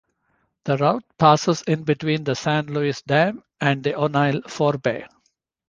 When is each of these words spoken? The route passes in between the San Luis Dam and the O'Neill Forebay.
The 0.63 0.77
route 0.77 1.05
passes 1.19 1.61
in 1.61 1.83
between 1.83 2.23
the 2.23 2.33
San 2.33 2.65
Luis 2.65 3.03
Dam 3.03 3.43
and 3.59 3.83
the 3.83 3.93
O'Neill 3.93 4.41
Forebay. 4.41 5.07